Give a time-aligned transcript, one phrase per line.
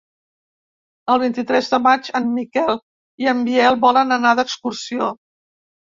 [1.15, 2.75] El vint-i-tres de maig en Miquel
[3.27, 5.17] i en Biel volen anar d'excursió.